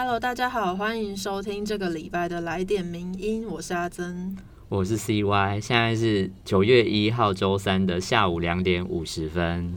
[0.00, 4.36] Hello，大家好，欢迎收听这个礼拜的来电名音，我是阿珍，
[4.68, 9.74] 我是 CY，现在是九月一号周三的下午两点五十分。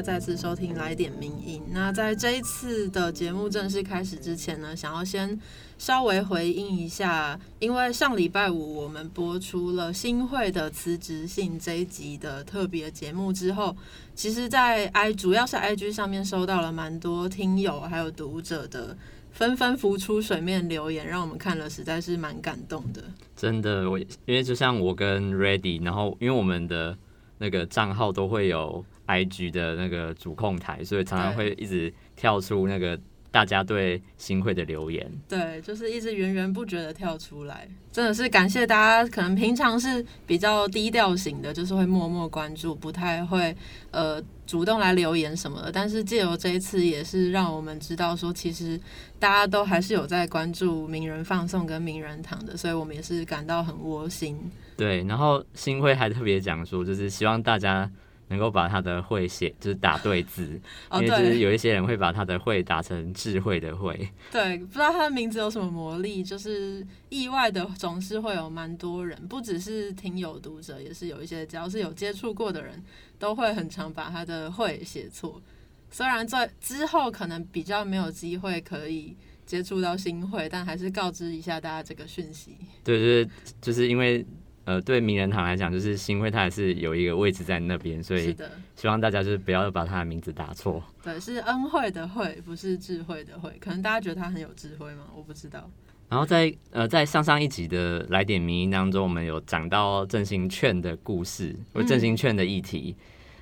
[0.00, 1.62] 再次收听来点名音。
[1.70, 5.38] 那在这一次的节目正式开始之前呢，想要先
[5.78, 13.76] 稍微回应一下，因为上礼拜五我们播出了新会的辞职信这一集的特别节目之后，
[14.14, 18.96] 其实，在 I 主要是 IG 上面收到了蛮多听友还有读者的
[19.30, 23.02] 纷纷浮出水面留言，让我们看了实在是蛮感动的。
[23.36, 26.96] 真的，我因为就像我跟 Ready，然后因为我们的
[27.38, 28.84] 那个账号都会有。
[29.10, 32.98] I G 的那个主控台，所以常常会一直跳出那个
[33.32, 35.10] 大家对新会的留言。
[35.28, 39.08] 对，就是一直源源不绝的跳出来，真的是感谢大家。
[39.10, 43.56] 可能平常是比较低调型的，就是会默默关注，不太会
[43.90, 45.72] 呃主动来留言什么的。
[45.72, 48.78] 但是借由这一次，也是让我们知道说，其实
[49.18, 54.38] 大家都还是有在关注名人放送跟名人堂的，所以我们也是感到很窝心。
[54.76, 57.90] 对，然后新会还特别讲说，就是希望大家。
[58.30, 60.60] 能够把他的“会”写就是打对字，
[60.92, 64.08] 因为就是有一些人会把他的“会”打成智慧的“会”。
[64.30, 72.82] 对，不知道他的名字有什么魔力，就是意外的总是会有蛮多人，不只是听友读者，也是有一些只要是有接触过的人
[73.18, 75.42] 都会很常把他的“会”写错。
[75.90, 82.56] 虽然在之后可能比较没有机会可以接触到新会，但还是告知一下大家这个讯息。
[82.84, 83.28] 对，就是
[83.60, 84.24] 就是因为。
[84.64, 88.36] 呃，对名人堂来讲，就是新会，它还是有一个位置在那边，所以
[88.76, 90.82] 希望大家就是不要把他的名字打错。
[91.02, 93.50] 对，是恩惠的惠，不是智慧的慧。
[93.60, 95.04] 可能大家觉得他很有智慧吗？
[95.16, 95.68] 我不知道。
[96.08, 102.96] 然后在呃，在上上一集的来点名音当中，我们有讲到振兴券的故事，或振兴券的议题。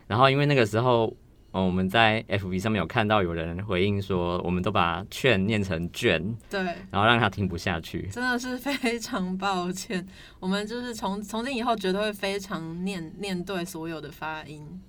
[0.06, 1.14] 然后因为那个时候。
[1.58, 6.60] 哦，我们在 FB 上面有看到有人回应说，我们都把“券”念成“卷”，对，
[6.92, 8.06] 然后让他听不下去。
[8.12, 10.06] 真的是非常抱歉，
[10.38, 14.80] 我们就是从从今以后绝对会非常念念对所有的发音，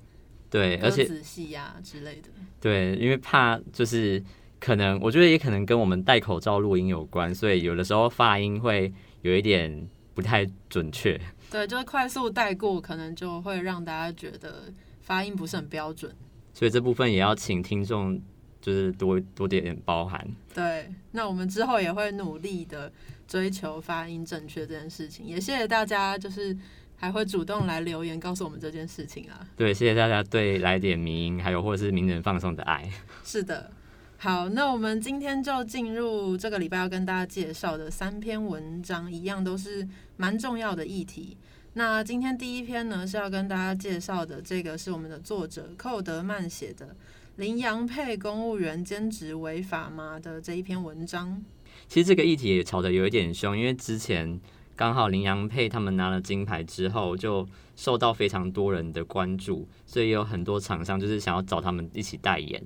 [0.48, 2.30] 对，而且仔细呀之类的。
[2.62, 4.24] 对，因为怕就是
[4.60, 8.94] 可能，我觉得也可能跟我们戴口罩录音有关，所以有的时候发音会
[9.24, 11.20] 有一点不太准确。
[11.50, 14.66] 对，就是快速带过，可能就会让大家觉得
[15.02, 16.14] 发音不是很标准。
[16.54, 18.20] 所以这部分也要请听众，
[18.62, 20.28] 就是多多点点包涵。
[20.54, 22.92] 对，那我们之后也会努力的
[23.28, 25.26] 追求发音正确这件事情。
[25.26, 26.58] 也谢谢大家，就是
[26.98, 29.48] 还会主动来留言告诉我们这件事情啊。
[29.56, 32.92] 对，谢谢大家对来点名，还有或者是名人放送的爱。
[33.24, 33.72] 是的，
[34.18, 39.88] 好，那我们今天就进入这个礼拜要跟大家介绍的三篇文章，一样都是
[40.18, 41.38] 蛮重要的议题。
[41.80, 46.88] 那今天第一篇呢是要跟大家介绍的，这个是我们的作者寇德曼写的
[47.38, 51.42] 《林洋配公务员兼职违法吗》的这一篇文章。
[51.88, 54.38] 其实这个议题也吵得有一点凶，因为之前
[54.76, 57.48] 刚好林洋配他们拿了金牌之后，就
[57.78, 62.62] 受到非常多人的关注，所以有很多厂商就是想要找他们一起代言。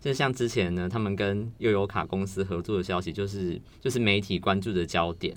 [0.00, 5.36] 就像之前呢，他们跟悠游卡公司合作的消息，就是就是媒体关注的焦点。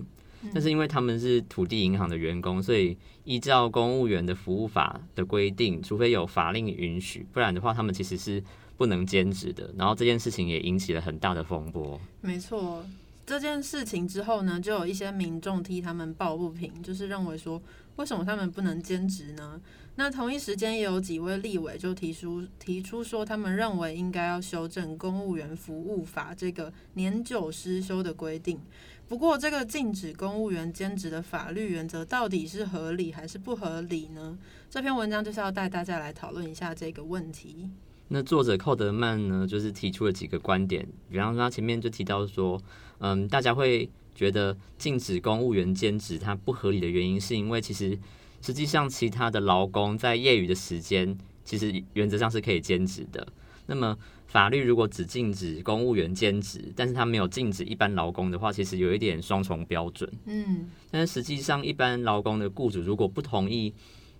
[0.53, 8.43] 但是因为他们是土地银行的员工，所以依照公务员的服务法的规定，除非有法令允许，不然的话，他们其实是
[8.77, 9.73] 不能兼职的。
[9.77, 11.99] 然后这件事情也引起了很大的风波。
[12.21, 12.85] 没错，
[13.25, 17.61] 这件事情之后呢，就有一些民众替他们抱不平，就是认为说，
[17.97, 19.59] 为什么他们不能兼职呢？
[19.99, 28.59] 那同一时间也有几位立委就提出提出说，他们认为应该要修正公务员服务法这个年久失修的规定。
[29.07, 34.37] 不过，这个禁止公务员兼职的法律原则到底是合理还是不合理呢？
[34.69, 37.69] 这篇文章就是要带大家来讨论一下这个问题。
[38.09, 42.61] 那作者寇德曼呢，就是提出了几个观点，比方说他前面就提到说，
[42.97, 47.97] 嗯，大家会觉得禁止公务员兼职它不合理的原因，是因为其实
[48.41, 53.25] 实际上其他的劳工在业余的时间，其实原则上是可以兼职的。
[53.67, 60.11] 那么法律如果只禁止公务员兼职，但是他没有禁止一般劳工的话，其实有一点双重标准。
[60.25, 63.73] 嗯，但是实际上一般劳工的雇主如果不同意，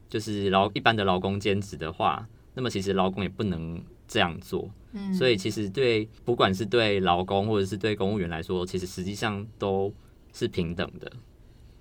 [0.09, 4.69] 就是劳一般的劳工兼职的话，那么其实劳工也不能这样做。
[4.93, 9.93] 嗯，所以其实对不管是对劳工或者是对公务员来说，其实实际上都
[10.33, 11.11] 是平等的。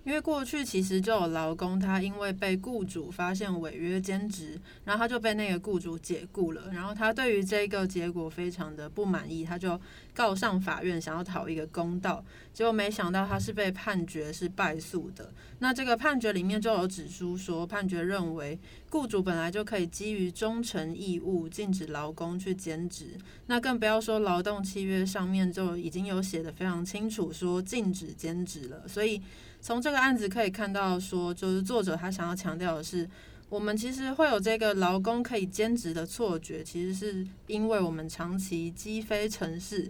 [0.06, 9.80] 因为过去其实就有劳工，他因为被雇主发现违约兼职，然后他就被那个雇主解雇了，然后他对于这个结果非常的不满意，他就
[10.16, 12.24] 告上法院，想要讨一个公道，
[12.54, 15.30] 结果没想到他是被判决是败诉的。
[15.58, 18.58] 那这个判决里面就有指出说，判决认为
[18.90, 28.88] 雇主本来就可以基于忠诚义务禁止劳工去兼职，那更不要说劳动契约上面就已经有写的非常清楚，说禁止兼职了。
[28.88, 29.20] 所以
[29.60, 33.06] 从这个案子可以看到，说就是作者他想要强调的是，
[33.48, 39.88] 我们其实会有这个劳工可以兼职的错觉，其实是因为我们长期积非成是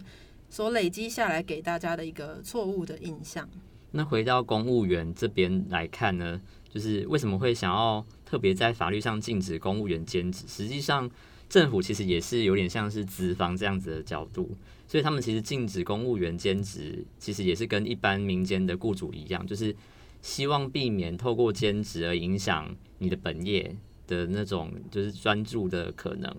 [0.49, 3.49] 所累积下来给大家的一个错误的印象。
[3.91, 6.39] 那回到公务员这边来看呢，
[6.69, 10.45] 就是为什么会想要特别在法律上禁止公务员兼职？
[10.47, 11.09] 实际上，
[11.49, 14.55] 政府其实也是有点像是资方这样子的角度，
[14.87, 19.75] 所以他们其实禁止公务员兼职，其实也是跟一般民间的雇主一样，就是
[20.21, 23.75] 希望避免透过兼职而影响你的本业
[24.07, 26.35] 的那种就是专注的可能。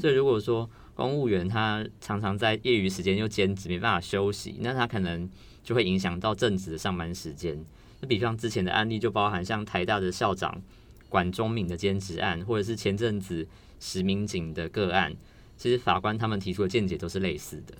[0.00, 5.28] 所以如果说公务员他常常在业余时间又兼职，没办法休息，那他可能。
[5.66, 7.58] 就会影响到正职的上班时间。
[8.00, 10.62] 那比方之前的案例就包含像台大的校长
[11.08, 13.44] 管中敏的兼职案，或者是前阵子
[13.80, 15.12] 石明景的个案，
[15.56, 17.74] 其实法官他们提出的见解都是类似的。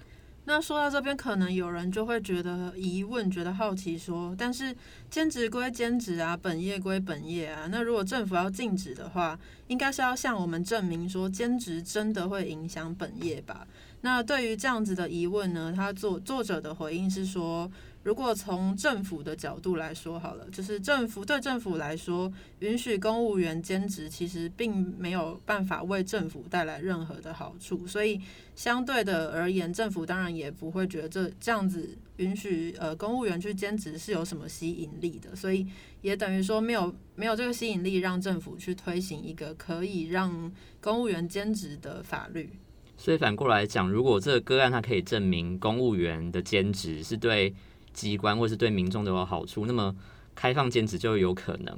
[0.48, 4.74] 那说到这边，可能有人就会觉得疑问，觉得好奇，说：但是
[5.10, 7.66] 兼职归兼职啊，本业归本业啊。
[7.70, 13.66] 那如果政府要禁止的话，应该是要向我们证明说兼职真的会影响本业吧？
[14.02, 17.70] 那对于这样子的疑问呢，他作作者的回应是说。
[18.06, 28.20] 如果从政府的角度来说，好了，就是政府对政府来说，允许公务员兼职，其实并没有办法为政府带来任何的好处，所以
[28.54, 35.66] 相对的而言，政府当然也不会觉得这这样子允许呃公务员去兼职是有什么吸引力的，所以
[36.00, 42.48] 也等于说没有没有这个吸引力让政府去推行一个可以让公务员兼职的法律。
[42.96, 47.52] 所以反过来讲，如果这个个案它可以证明公务员的兼职是对。
[47.96, 49.96] 机关或是对民众都有好处，那么
[50.34, 51.76] 开放兼职就有可能。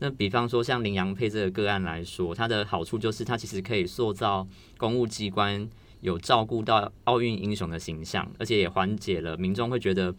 [0.00, 4.44] 那比方说像林阳配这个个案来说，它的好处就是它其实可以塑造
[4.76, 5.66] 公务机关
[6.00, 10.12] 有照顾到奥运英雄的形象，而且也缓解了民众会觉得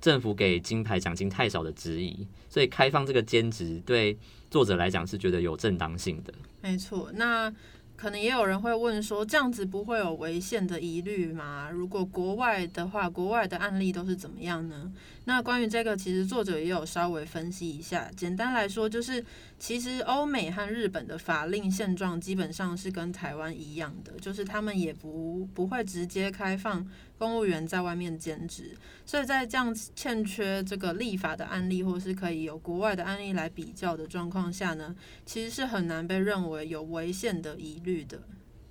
[0.00, 2.26] 政府给金牌奖金太少的质疑。
[2.48, 4.18] 所以开放这个兼职对
[4.50, 6.34] 作者来讲是觉得有正当性的。
[6.60, 7.54] 没错，那。
[8.00, 11.68] 可能也有人会问说，这样子不会有违宪的疑虑吗？
[11.70, 14.90] 如果国外的话，国外的案例都是怎么样呢？
[15.30, 18.10] 那关于这个，其实作者也有稍微分析一下。
[18.16, 19.24] 简单来说，就是
[19.60, 26.84] 其实欧美和日本的法令现状基本上是跟台湾一样的，就是他们也不不会直接开放。
[27.16, 38.20] 公务员在外面兼职，所以在这样欠缺这个立法的案例，或是可以有国外的案例来比较的状况下呢，其实是很难被认为有违宪的疑虑的。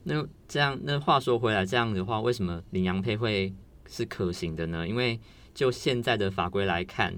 [0.03, 3.53] 那这样，那话说回来，这样的话，为什么领养配会
[3.87, 4.85] 是可行的呢？
[4.85, 5.19] 因为
[5.53, 7.13] 就现在的法规来看，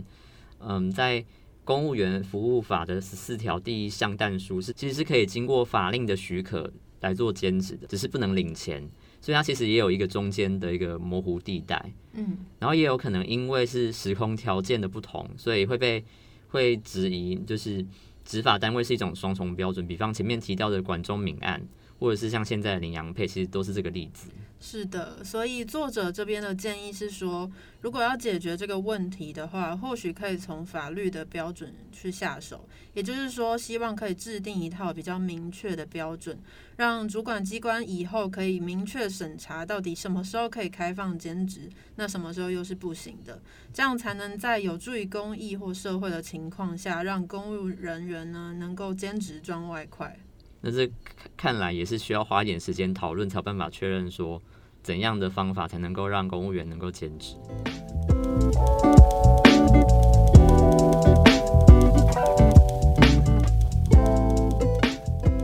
[0.59, 1.23] 嗯，在
[1.63, 8.89] 公务员服务法的十四条第一项但书是其实是可以经过法令的许可来做兼职的，只是不能领钱。
[9.23, 16.03] 所以它其实也有一个中间的一个模糊地带，嗯，然后也有可能因为是时空条件的不同，所以会被
[16.47, 17.85] 会质疑，就是
[18.25, 19.85] 执法单位是一种双重标准。
[19.85, 21.61] 比方前面提到的管中敏案，
[22.01, 24.31] 或者是像现在的林阳配，其实都是这个例子。
[24.59, 27.51] 是的，所以作者这边的建议是说，
[27.81, 32.67] 如果要解决这个问题的话，或许可以从法律的标准去下手。
[32.95, 36.39] 也就是说，希望可以制定一套比较明确的标准，
[36.75, 43.39] 让主管机关以后可以明确审查到底什么时候可以开放兼职，那什么时候又是不行的，
[43.71, 50.19] 这样才能在有助于公益或社会的情况下，让公务人员呢能够兼职赚外快。
[50.61, 50.89] 那这
[51.35, 54.41] 看来也是需要花一点时间讨论，才有办法确认说。
[54.83, 57.35] 怎样的方法才能够让公务员能够兼职？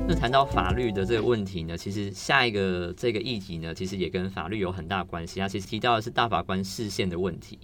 [0.07, 5.39] 那谈到法律的这个问题呢，其实下一个这个议题呢，其实也跟法律有很大关系。
[5.39, 7.59] 它其实提到的是大法官视线的问题。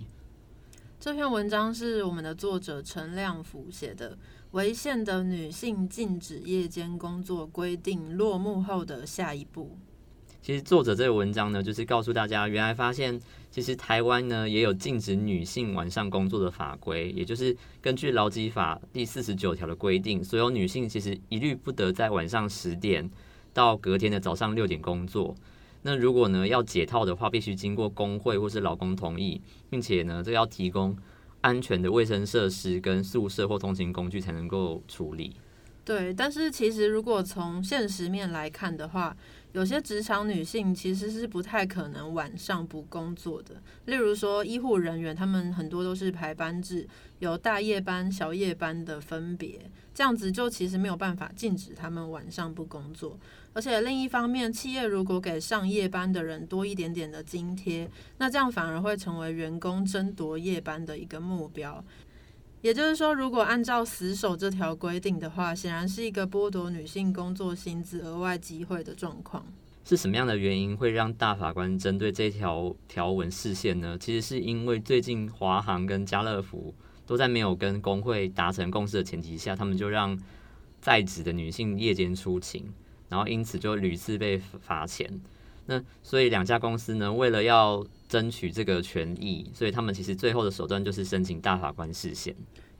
[0.99, 4.11] 这篇文章是我们的作者陈亮福写的，
[4.53, 9.63] 《违宪的女性禁止夜间工作规定落幕后的下一步》。
[10.43, 13.19] 其实作者这个文章呢，就是告诉大家，原来发现
[13.49, 23.09] 其实台湾呢也有禁止女性晚上工作的法规，也就是根据劳基法第四十九条的规定，所有女性其实一律不得在晚上十点
[23.53, 25.35] 到隔天的早上六点工作。
[25.81, 29.41] 那如果呢要解套的话，必须经过工会或是老公同意，
[29.71, 30.95] 并且呢这要提供
[31.43, 35.35] 安全的卫生设施跟宿舍或通勤工具才能够处理。
[35.85, 39.13] 对，但是其实如果从现实面来看的话，
[39.51, 43.61] 有些职场女性其实是不太可能晚上不工作的。
[43.85, 46.87] 例如说，医护人员，他们很多都是排班制，
[47.19, 53.19] 有大夜班、小夜班的分别，这样子就其实没有办法禁止他们晚上不工作。
[53.53, 61.83] 而且另一方面，企业如果给上夜班的人多一点点的津贴，那这样反而会成为员工争夺夜班的一个目标。
[62.61, 69.45] 也就是说，如果按照死守这条规定的话，显然是一个剥夺女性工作薪资、额外机会的状况。
[69.85, 73.97] 是什么样的原因会让大法官针对这条条文视线呢？
[73.99, 76.73] 其实是因为最近华航跟家乐福
[77.05, 80.17] 都在没有跟工会达成共识的前提下，他们就让
[80.79, 82.71] 在职的女性夜间出勤，
[83.13, 85.07] 然后因此就屡次被罚钱。
[85.67, 92.35] 那所以两家公司呢，为了要争取这个权益，所以他们其实最后的手段就是申请大法官视线。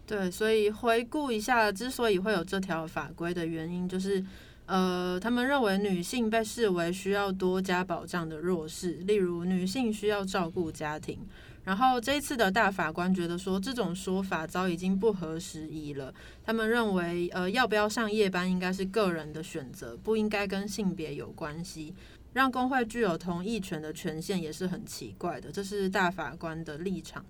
[0.08, 4.26] 对，所以回顾一下，之所以会有这条法规的原因，就是
[4.66, 11.20] 呃，他们认为女性被视为需要多加保障的弱势，例如女性需要照顾家庭。
[11.64, 16.14] 然后这一次的大法官觉得说，这种说法早已经不合时宜了。
[16.44, 21.94] 他们认为，呃，要不要上夜班应该是个人的选择，不应该跟性别有关系。
[22.34, 27.24] 让工会具有同意权的权限也是很奇怪的，这是大法官的立场。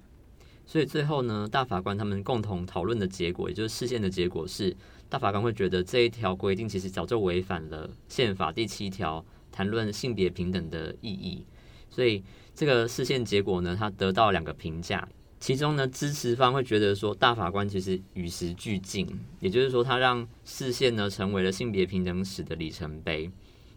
[0.65, 4.75] 所以最后呢，大法官他们共同讨论的结果，也就是事件的结果是，
[5.09, 11.45] 大法官会觉得这一条规定其实早就违反了宪法第七条谈论性别平等的意义。
[11.93, 12.23] 所以
[12.55, 15.07] 这个视线结果呢，他得到两个评价，
[15.39, 19.07] 其中呢支持方会觉得说，大法官其实与时俱进，
[19.39, 23.29] 也就是说他让视线呢成为了性别平等史的里程碑。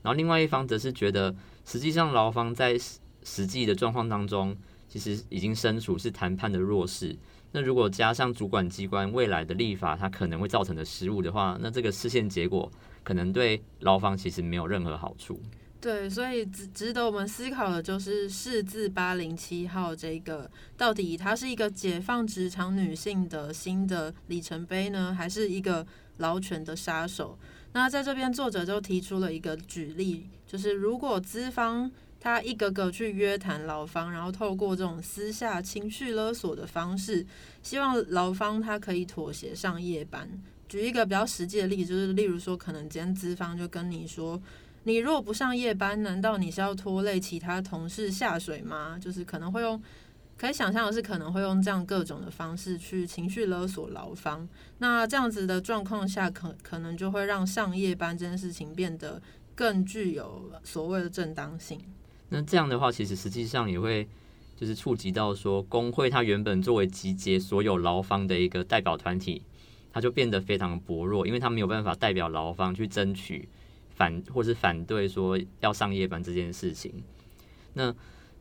[0.02, 1.35] 然后另外一方则是觉得，
[1.66, 2.78] 实际上劳方在
[3.23, 4.56] 实际的状况当中，
[4.88, 7.14] 其实已经身处是谈判的弱势。
[7.52, 12.70] 那如果加上主管机关未来的立法，它可能会造成的失误的话，那这个视线结果
[13.02, 15.40] 可能对劳方其实没有任何好处。
[15.80, 27.38] 对，所以值值得我们思考的就是“四字八零七号”这个，到底它是一个解放职场女性的新的里程碑呢，还是一个劳权的杀手？
[27.73, 37.25] 那在这边，作者就提出了一个举例，就是如果资方他一个个去约谈劳方，然后透过这种私下情绪勒索的方式，
[37.62, 40.28] 希望劳方他可以妥协上夜班。
[40.68, 44.40] 举一个比较实际的例子，就是例如说，可能今天资方就跟你说，
[44.87, 48.97] 你如果不上夜班，难道你是要拖累其他同事下水吗？
[49.00, 49.83] 就是可能会用。
[50.37, 54.49] 可以想象的是，可能会用这样各种的方式去情绪勒索劳方。
[54.78, 59.21] 那这样子的状况下，可可能就会让上夜班这件事情变得
[59.57, 61.81] 更具有所谓的正当性。
[62.28, 64.07] 那这样的话，其实实际上也会
[64.55, 69.43] 就是触及到说，工会它原本作为集结所有劳方的一个代表团体，
[69.93, 73.49] 它就变得非常薄弱，因为它没有办法代表劳方去争取
[73.97, 77.03] 反或是反对说要上夜班这件事情。
[77.73, 77.93] 那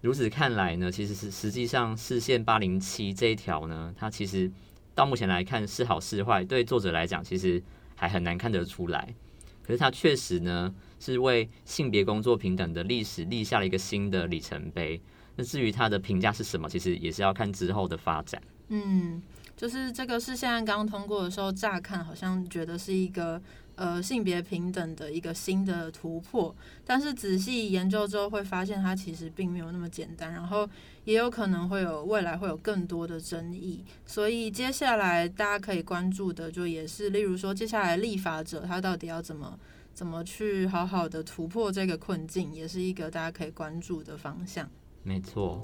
[0.01, 4.51] 如此看来呢，其实是实际上视线八零七这一条呢，它其实
[4.93, 7.63] 到目前来看是好是坏，对作者来讲其实
[7.95, 9.15] 还很难看得出来。
[9.63, 15.01] 可是它确实呢，是为性别工作平等的历史立下了一个新的里程碑。
[15.35, 18.39] 那至于它的评价是什么，其实也是要看之后的发展。
[18.67, 19.21] 嗯，
[19.57, 23.41] 就是这个是现在刚通过的时候，乍看好像觉得是一个。
[23.75, 26.55] 呃，性别平等的一个新的突破，
[26.85, 30.67] 但是仔细研究之后会发现，它其实并没有那么简单，然后
[31.03, 39.59] 也有可能会有未来会有更多的争议，所以接下来大家可以关注的，就也是例如说，接下来立法者他到底要怎么
[39.93, 44.69] 怎么去好好的突破这个困境，也是一个大家可以关注的方向。
[45.03, 45.61] 没错。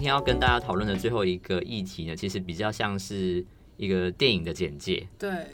[0.00, 3.44] 天要跟大家讨论的最后一个议题呢，其实比较像是
[3.76, 5.06] 一个电影的简介。
[5.18, 5.46] 对，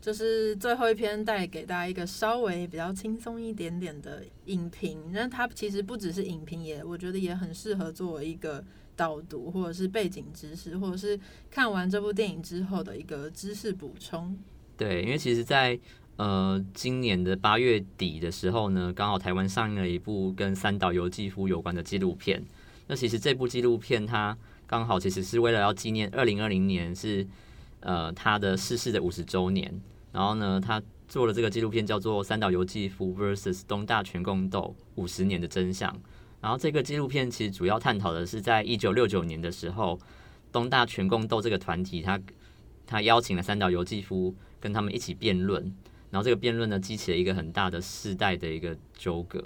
[0.00, 4.98] 就是最后一篇带给大家一个稍微比较轻松一点点的影评。
[5.12, 8.62] 那它其实不只是影评，也我觉得也很适合作为一个
[8.94, 11.18] 导读，或者是背景知识，或者是
[11.50, 14.38] 看完这部电影之后的一个知识补充。
[14.76, 15.78] 对，因为其实，在
[16.16, 22.42] 呃今年的八月底的时候呢，刚好台湾上映了一部跟三岛由纪夫有关的纪录片。
[22.90, 27.24] 那其实这部纪录片，它刚好其实是为了要纪念二零二零年是
[27.78, 29.72] 呃他的逝世的五十周年，
[30.10, 35.88] 然后呢，他做了这个纪录片叫做《三岛由纪夫 vs 东大全共斗五十年的真相》。
[36.40, 39.96] 然后这个纪录片其实主要探讨的是在一九六九年的时候，
[40.50, 42.20] 东大全共斗这个团体，他
[42.88, 45.62] 他邀请了三岛由纪夫跟他们一起辩论，
[46.10, 49.40] 然后这个辩论呢激起了一个很大的世代的一个纠葛。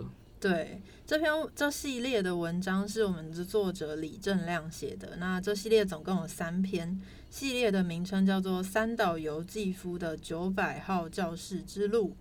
[0.44, 5.16] 对，这篇这系列的文章是我们的作者李正亮写的。
[5.16, 12.14] 那这系列总共有三篇，系列的名称叫做三岛由纪夫的九百号教室之路。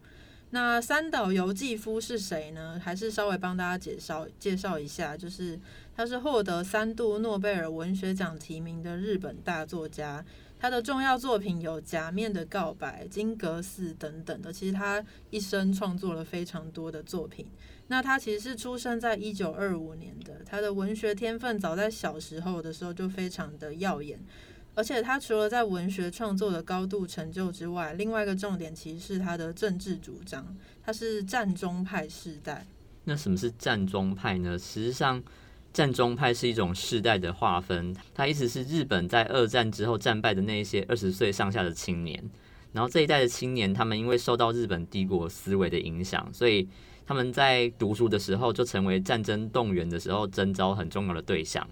[0.51, 2.79] 那三岛由纪夫是谁呢？
[2.81, 5.59] 还是稍微帮大家介绍介绍一下，就是
[5.93, 10.23] 他是获得三度诺贝尔文学奖提名的日本大作家。
[10.57, 14.53] 他的重要作品有《假面的告白》《金阁寺》等等的。
[14.53, 17.45] 其实他一生创作了非常多的作品。
[17.93, 24.19] 那他其实是出生在一九二五年的，他的文学天分早在小时候的时候就非常的耀眼。
[24.73, 30.57] 而且他除了在文学创作的高度成就之外，另外一个重点其实是他的政治主张。
[30.83, 32.65] 他是战中派世代。
[33.03, 34.57] 那什么是战中派呢？
[34.57, 35.21] 实际上，
[35.71, 37.95] 战中派是一种世代的划分。
[38.15, 42.27] 它意思是日本在二战之后战败的那一些二十岁上下的青年。
[42.71, 46.67] 然后这一代的青年，他们因为受到日本帝国思维的影响，所以
[47.05, 51.67] 他们在读书的时候就成为战争动员的时候征召很重要的对象。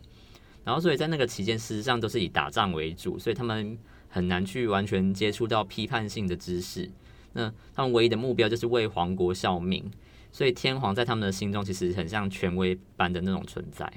[0.64, 6.90] 然后，所以在那个期间，事实上都是以打仗为主，所以他们很难去完全接触到批判性的知识。
[7.34, 9.90] 那他们唯一的目标就是为皇国效命，
[10.32, 13.92] 所以天皇在他们的心中其实很像权威般的那种存在。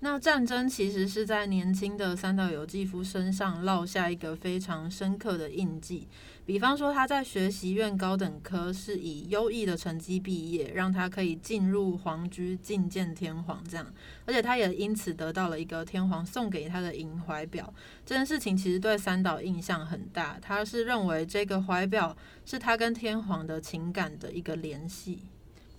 [0.00, 6.08] 那战争其实是在年轻的三岛由纪夫身上烙下一个非常深刻的印记。
[6.46, 13.84] 比方说，他在学习院高等科是以优异的成绩毕业，让他可以进入皇居觐见天皇，这样，
[14.26, 17.74] 而且他也因此得到了一个天皇送给他的银怀表。
[18.04, 25.18] 这件事情其实对三岛印象很大，他是认为这个怀表是他跟天皇的情感的一个联系。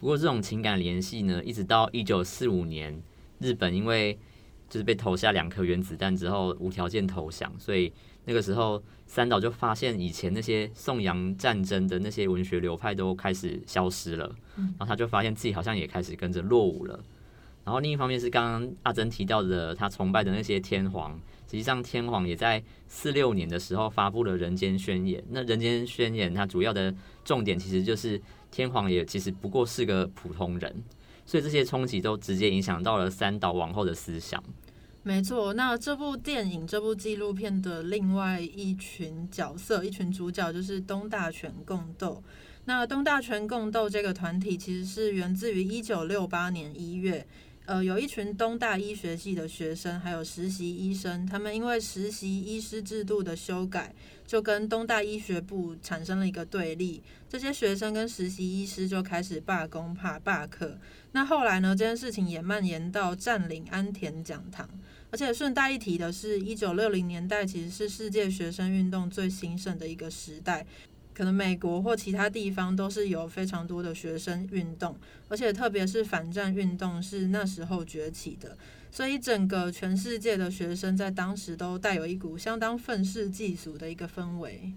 [0.01, 3.01] 不过，这种情感联系呢，一直到一九四五年，
[3.39, 4.19] 日本因为
[4.69, 7.93] 就是被投下两颗原子弹之后，无条件投降，所以。
[8.27, 16.99] 那个时候，三岛就发现以前那些颂扬战争的那些文学流派都开始消失了，然后他就发现自己好像也开始跟着落伍了。
[17.63, 21.13] 然后另一方面是刚刚阿珍提到的，他崇拜的那些天皇，
[21.49, 25.21] 实际上天皇也在四六年的时候发布了《人间宣言》。
[25.29, 26.93] 那《人间宣言》它主要的
[27.23, 30.83] 重点其实就是天皇也其实不过是个普通人，
[31.25, 34.43] 所以这些冲击都直接影响到了三岛王后的思想。
[35.07, 42.21] 没错，那这部电影、这部纪录片的另外一群角色、一群主角就是东大全共斗。
[42.65, 47.25] 那东大全共斗这个团体其实是源自于一九六八年一月，
[47.65, 57.01] 呃，有一群东大医学系的学生还有实习医生，他们因为实习医师制度的修改，就跟东大医学部产生了一个对立。
[57.29, 60.77] 这些学生跟实习医师就开始罢工、怕罢课。
[61.13, 64.69] 那后来呢，这件事情也蔓延到占领安田讲堂。
[65.09, 70.65] 而且顺带一提的是，一九六零年代其实是世界学生运动最兴盛的一个时代，
[71.13, 74.95] 可能美国或其他地方都是有非常多的学生运动，
[75.29, 78.57] 而且特别是反战运动是那时候崛起的，
[78.91, 84.73] 所以整个全世界的学生在当时都带有一股相当愤世嫉俗的一个氛围。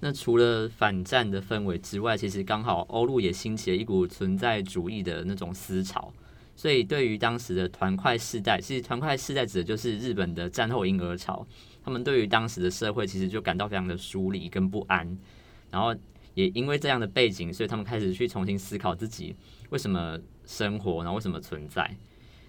[0.00, 6.12] 那除了反战的氛围之外，其实刚好欧陆也兴起了一股存在主义的那种思潮。
[6.56, 11.46] 所以，对于当时的团块世代，其实团块世代指的就是日本的战后婴儿潮。
[11.84, 15.06] 他们对于当时的社会，其实就感到非常的疏离跟不安。
[15.70, 15.94] 然后，
[16.34, 19.34] 也因为这样的背景，所以他们开始去重新思考自己
[19.70, 21.94] 为什么生活，然后为什么存在。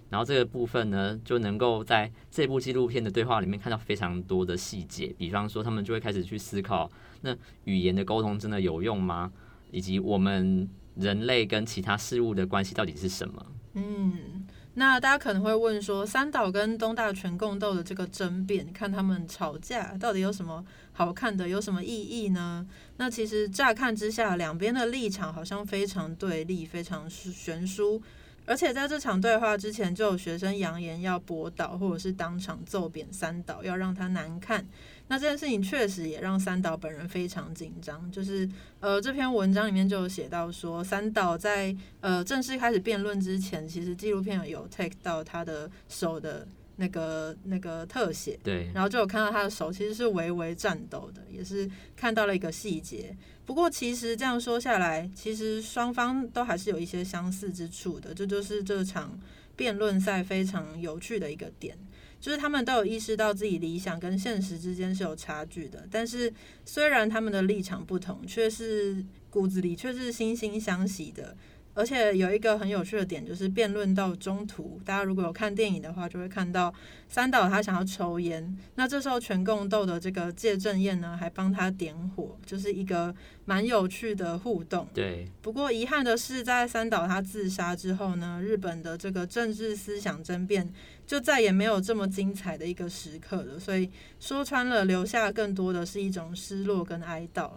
[0.08, 5.12] 然后这个部分呢，就能够在这部纪录片的对话里面看到非常多的细节。
[5.18, 6.88] 比方说，他们就会开始去思考：
[7.22, 9.32] 那语言的沟通真的有用吗？
[9.72, 13.44] 以及我们人类跟其他事物的关系到底是什么？
[13.78, 22.66] 嗯，那大家可能会问说，三岛跟东大全共斗的这个争辩，看他们吵架到底有什么好看的，有什么意义呢？
[22.96, 28.02] 那其实乍看之下，两边的立场好像非常对立，非常悬殊。
[28.46, 34.66] 而且在这场对话之前，就有学生扬言要驳倒，或者是当场揍扁三岛，要让他难看。
[35.08, 38.10] 那这件事情确实也让三岛本人非常紧张。
[38.10, 38.48] 就是
[38.80, 53.16] 呃，这篇文章里面就有写到说，三岛在呃正式开始辩论之前，其实纪录片有 take 到他的手的那个那个特写，对，然后就有看到他的手其实是微微颤抖的，也是看到了一个细节。
[53.46, 58.12] 不过，其实这样说下来，其实双方都还是有一些相似之处的。
[58.12, 59.18] 这就是这场
[59.54, 61.78] 辩论赛非常有趣的一个点，
[62.20, 65.86] 就是他们都有意识到自己理想跟现实之间是有差距的。
[65.90, 66.30] 但是，
[66.64, 71.36] 虽然他们的立场不同，却是骨子里却是惺惺相惜的。
[71.76, 76.72] 而且有一个很有趣的点，就是辩论到中途，大家如果有看电影的话，就会看到
[77.06, 84.88] 三岛他想要抽烟，那这时候全共斗的这个介正彦呢，还帮他点火，就是一个蛮有趣的互动。
[84.94, 90.72] 对，不过遗憾的是，在三岛他自杀之后呢，日本的这个政治思想争辩
[91.06, 93.58] 就再也没有这么精彩的一个时刻了。
[93.58, 97.50] 所以说穿了，留下更多的是一种失落跟哀悼。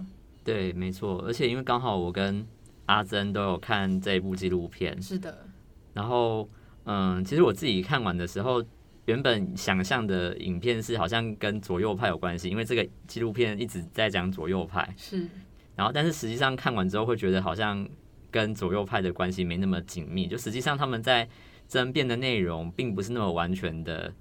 [0.44, 1.24] 对，没错。
[1.26, 2.46] 而且因为刚好我跟
[2.90, 5.46] 阿珍都有看这一部纪录片，是的。
[5.94, 6.50] 然后，
[6.86, 8.64] 嗯，其实我自己看完的时候，
[9.06, 14.92] 原本想象的影片是好像跟左右派有关系，因为这个纪录片一直在讲左右派。
[14.98, 15.28] 是。
[15.76, 17.88] 然后，但是实际上看完之后，会觉得好像
[18.32, 20.26] 跟左右派的关系没那么紧密。
[20.26, 21.30] 就实际上他们在
[21.68, 24.12] 争辩的内容，并不是那么完全的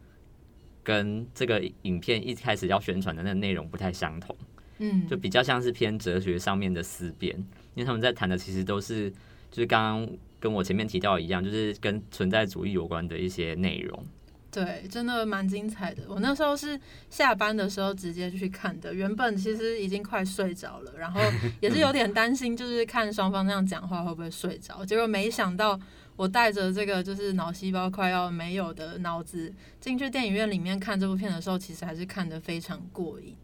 [0.83, 4.37] 跟这个影片一开始要宣传的那个内容不太相同。
[4.79, 7.35] 嗯，就比较像是偏哲学上面的思辨，
[7.75, 9.11] 因为他们在谈的其实都是，
[9.51, 14.05] 就是刚刚跟我前面提到一样，就是跟存在主义有关的一些内容。
[14.51, 16.03] 对，真的蛮精彩的。
[16.09, 21.21] 我那时候是下班的时候直接去看的，原本其实已经快睡着了，然后
[21.61, 24.83] 也是有点担心，就是看双方那样讲话会不会睡着。
[24.85, 25.79] 结果没想到，
[26.17, 33.35] 我带着这个就是脑细胞快要没有的脑子进去电影院里面看这部片的时候，其实还是看得非常过瘾。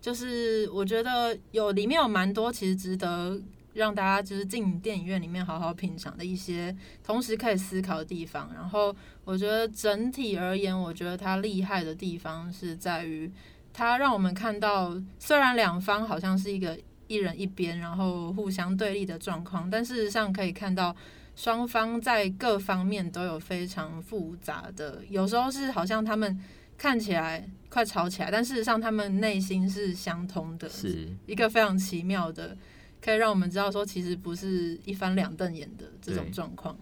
[0.00, 3.40] 就是我觉得有里面有蛮多其实值得
[3.74, 8.50] 让大家就是进电影院里面好好品尝的一些，同时可以思考的地方。
[8.54, 13.30] 然后我觉得整体而言，我觉得它厉害的地方是在于
[13.72, 20.94] 它让我们看到，虽然两方好像是一个一人一边，然后互相对立的状况，但事实上可以看到
[21.36, 26.38] 双方在各方面都有非常复杂的，有时候是好像他们
[26.80, 27.46] 看起来。
[27.72, 32.56] 快吵起来，但事实上他们内心是相通的，是一个非常奇妙的，
[33.00, 36.76] 可以让我们知道说，其实不是一翻两瞪眼的这种状况。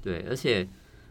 [0.00, 0.64] 对，而且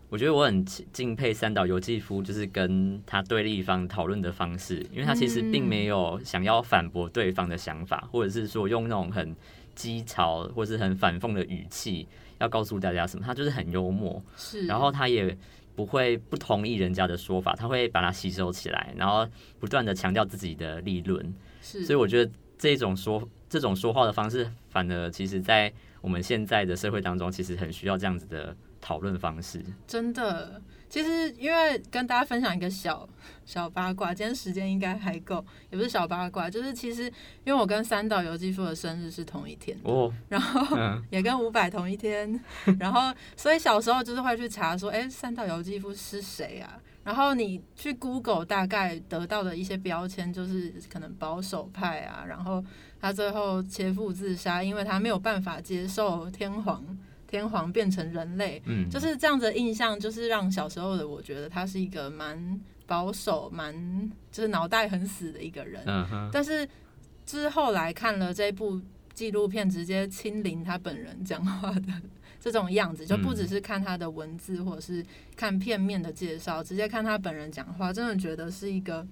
[0.08, 9.36] 我觉得我很敬佩三岛由纪夫，就是跟他对立方讨论的方式，因为他其实并没有想要反驳对方的想法，或者是说用那种很
[9.76, 12.08] 讥嘲或是很反讽的语气
[12.40, 15.38] 要告诉大家什么，他就是很幽默，是，然后他也。
[15.78, 19.28] 不会不同意人家的说法，他会把它吸收起来，然后
[19.60, 21.32] 不断的强调自己的立论。
[21.62, 29.64] 是，所以我觉得这种说这种说话的方式，反而其实在我们现在的社会当中，其实很需要这样子的讨论方式。
[29.86, 30.62] 真的。
[30.90, 33.08] 其实，因为跟大家分享一个小
[33.46, 37.04] 小八卦，今天时间应该还够，也不是小八卦，就是其实
[37.44, 40.78] 因为我跟三岛由纪夫的生日是同一天哦，然后
[41.10, 42.40] 也跟五百同一天，
[42.80, 46.80] 然后所以小时候就是会去查说，哎，三岛由纪夫是谁啊？
[47.04, 52.64] 然后你去 Google 大概得到的一些标签就是可能保守派啊，然后
[53.02, 56.98] 他最后切腹自杀，因为他没有办法接受天皇。
[57.28, 63.76] 天皇变成人类，嗯，就是这样子的印象，就是让小时候的我觉得他是一个蛮保守、蛮
[64.32, 65.84] 就是脑袋很死的一个人。
[65.86, 66.68] 嗯但是
[67.26, 68.82] 之后来看了这部
[69.14, 72.02] 纪录片，直接亲临他本人讲话的
[72.40, 79.06] 这种样子，就不只是看他的文字或者是看片面的介绍，直接看他本人讲话，真的觉得是一个，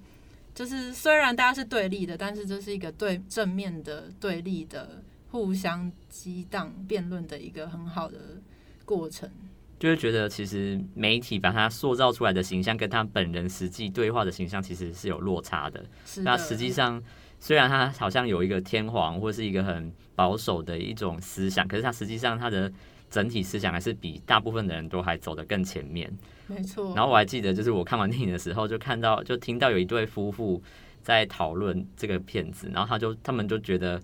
[0.54, 5.02] 就是虽然大家是对立的，但是这是一个对正面的对立的。
[5.36, 8.40] 互相激荡辩论的一个很好的
[8.86, 9.30] 过程，
[9.78, 15.84] 就会觉得其实媒体把他塑造出来的形象，跟他本人实际对话的形象其实是有落差的。
[16.22, 17.02] 那实际上，
[17.38, 22.72] 虽然他好像有一个天皇或是一个很保守的一种思想，可是他实际上他的
[23.10, 26.10] 整体思想还是比大部分的人都还走得更前面。
[26.46, 26.94] 没错。
[26.94, 30.62] 然后我还记得，就是我看完电影的时候，就看到就听到有一对夫妇
[31.02, 34.00] 在讨论这个片子，然后他就他们就觉得。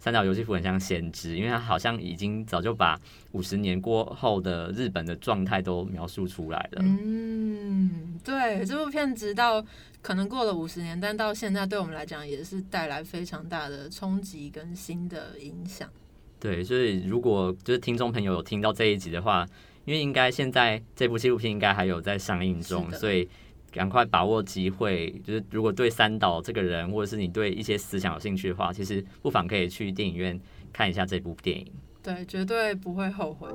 [0.00, 2.98] 三岛由纪夫很像先知，因为他好像已经早就把
[3.32, 6.82] 五十年过后的日本的状态都描述出来了。
[6.82, 9.62] 嗯，对，这部片直到
[10.00, 15.86] 可能过了五十年，但到现在对我们来讲也是带来非常大的冲击跟新的影响。
[16.40, 19.46] 对，所以如果就是听众朋友有听到这一集的话，
[19.84, 23.28] 因为应该现在这部纪录片应该还有在上映中，所以。
[23.72, 30.38] 赶快把握机会，就是如果对三岛这个人，或者是你对一些思想有兴趣的话，其实不妨可以去电影院
[30.72, 31.66] 看一下这部电影。
[32.02, 33.48] 对，绝对不会后悔。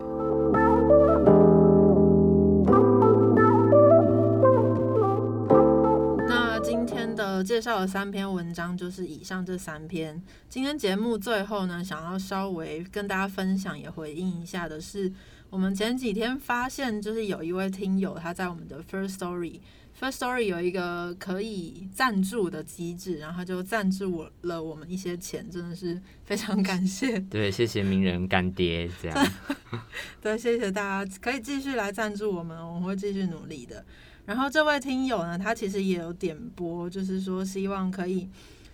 [6.27, 10.21] 那今天的介绍的三篇文章就是以上这三篇。
[10.47, 15.11] 今天节目最后呢，想要稍微跟大家分享也回应一下的是。
[15.51, 19.59] 我们前几天发现，就是有一位听友他在我们的 First Story。
[20.05, 27.19] First Story 有一个可以赞助的机制，然后就赞助我了我们一些钱，真的是非常感谢。
[27.21, 29.31] 对，谢谢名人干爹，这样。
[30.21, 33.83] 对，谢谢大家，可以继续来赞助我们，我们会继续努力的。
[34.27, 38.29] 然后这位听友呢，他其实也有点播，就是说希望可以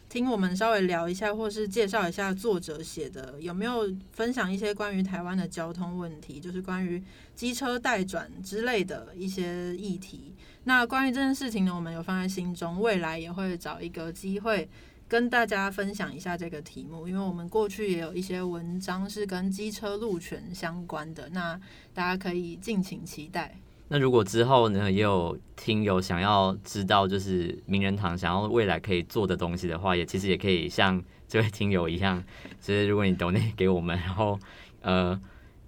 [0.10, 7.02] 听我们稍微聊一下，或是介绍一下作者写的，有没有分享一些关于台湾的交通问题，就是关于
[7.34, 10.34] 机车代转之类的一些议题。
[10.64, 14.70] 那关于这件事情呢，我们有放在心中，未来也会找一个机会
[15.08, 21.60] 跟大家分享一下这个题目，因为我们过去也有一些文章是跟机车路权相关的，那
[21.96, 23.58] 大家可以敬请期待。
[23.88, 32.24] 那如果之后呢，也有听友想要知道，就是名人堂想要未来可以做的东西的话，也其实也可以像这位听友一样，
[32.62, 34.40] 就是如果你懂那给我们，然后
[34.82, 35.20] 呃。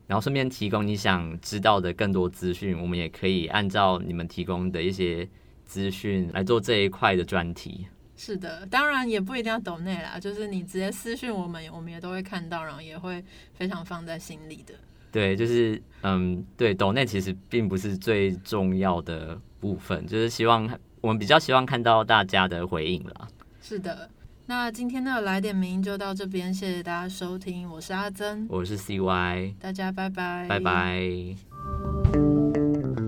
[0.07, 5.27] 然后顺便提供你想知道的更多资讯，我们也可以按照你们提供的一些
[5.65, 7.87] 资讯来做这一块的专题。
[8.15, 14.73] 是的，当然也不一定要抖内啦， 就是你直接私讯我们，我们也都会看到，然后也会非常放在心里的。
[15.11, 20.69] 对，就是嗯，对，抖内其实并不是最重要的部分，就是希望
[21.01, 23.27] 我们比较希望看到大家的回应啦。
[23.61, 24.09] 是的。
[24.45, 30.99] 那今天的来点名就到这边，谢谢大家收听，我是阿珍，我是 CY，大家拜拜，拜拜，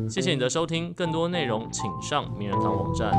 [0.10, 3.12] 谢谢你的收听，更多内容请上名人堂网站。